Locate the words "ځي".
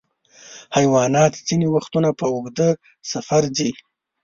3.57-3.71